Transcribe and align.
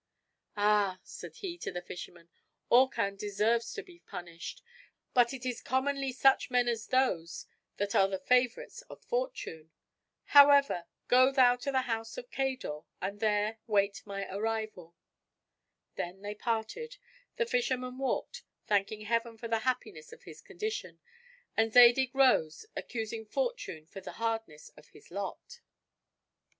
"Ah!" 0.57 0.99
said 1.03 1.35
he 1.35 1.59
to 1.59 1.71
the 1.71 1.79
fisherman, 1.79 2.27
"Orcan 2.71 3.17
deserves 3.17 3.71
to 3.73 3.83
be 3.83 3.99
punished; 3.99 4.63
but 5.13 5.31
it 5.31 5.45
is 5.45 5.61
commonly 5.61 6.11
such 6.11 6.49
men 6.49 6.67
as 6.67 6.87
those 6.87 7.45
that 7.77 7.93
are 7.93 8.07
the 8.07 8.17
favorites 8.17 8.81
of 8.89 8.99
fortune. 9.03 9.69
However, 10.23 10.85
go 11.07 11.31
thou 11.31 11.55
to 11.57 11.71
the 11.71 11.83
house 11.83 12.17
of 12.17 12.25
Lord 12.25 12.31
Cador, 12.31 12.79
and 12.99 13.19
there 13.19 13.59
wait 13.67 14.01
my 14.03 14.25
arrival." 14.35 14.95
They 15.97 16.11
then 16.19 16.35
parted, 16.39 16.97
the 17.35 17.45
fisherman 17.45 17.99
walked, 17.99 18.41
thanking 18.65 19.01
Heaven 19.01 19.37
for 19.37 19.47
the 19.47 19.59
happiness 19.69 20.11
of 20.11 20.23
his 20.23 20.41
condition; 20.41 20.99
and 21.55 21.71
Zadig 21.73 22.09
rode, 22.15 22.53
accusing 22.75 23.23
fortune 23.23 23.85
for 23.85 24.01
the 24.01 24.13
hardness 24.13 24.69
of 24.69 24.87
his 24.87 25.11
lot. 25.11 25.61